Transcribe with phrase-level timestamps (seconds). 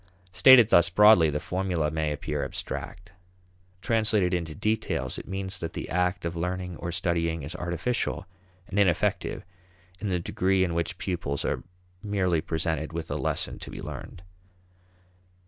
[0.33, 3.11] Stated thus broadly, the formula may appear abstract.
[3.83, 8.25] Translated into details, it means that the act of learning or studying is artificial
[8.67, 9.45] and ineffective
[9.99, 11.61] in the degree in which pupils are
[12.01, 14.23] merely presented with a lesson to be learned.